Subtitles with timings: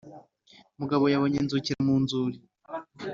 [0.79, 2.37] mugabo yabonye inzukira mu nzuri